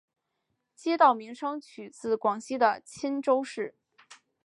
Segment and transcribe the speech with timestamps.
[0.75, 3.75] 街道名称取自广西的钦州市。